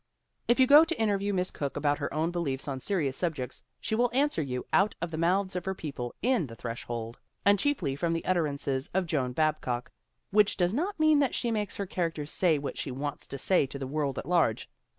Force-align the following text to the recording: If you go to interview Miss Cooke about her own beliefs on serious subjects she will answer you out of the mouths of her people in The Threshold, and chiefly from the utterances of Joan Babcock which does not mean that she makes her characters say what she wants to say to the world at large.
If 0.47 0.59
you 0.59 0.65
go 0.65 0.83
to 0.83 0.99
interview 0.99 1.31
Miss 1.31 1.51
Cooke 1.51 1.77
about 1.77 1.99
her 1.99 2.11
own 2.11 2.31
beliefs 2.31 2.67
on 2.67 2.79
serious 2.79 3.15
subjects 3.15 3.61
she 3.79 3.93
will 3.93 4.09
answer 4.13 4.41
you 4.41 4.65
out 4.73 4.95
of 4.99 5.11
the 5.11 5.17
mouths 5.17 5.55
of 5.55 5.63
her 5.65 5.75
people 5.75 6.15
in 6.23 6.47
The 6.47 6.55
Threshold, 6.55 7.19
and 7.45 7.59
chiefly 7.59 7.95
from 7.95 8.11
the 8.13 8.25
utterances 8.25 8.89
of 8.95 9.05
Joan 9.05 9.31
Babcock 9.31 9.91
which 10.31 10.57
does 10.57 10.73
not 10.73 10.99
mean 10.99 11.19
that 11.19 11.35
she 11.35 11.51
makes 11.51 11.75
her 11.75 11.85
characters 11.85 12.31
say 12.31 12.57
what 12.57 12.79
she 12.79 12.89
wants 12.89 13.27
to 13.27 13.37
say 13.37 13.67
to 13.67 13.77
the 13.77 13.85
world 13.85 14.17
at 14.17 14.27
large. 14.27 14.67